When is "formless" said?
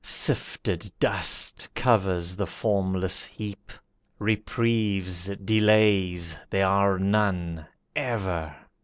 2.47-3.23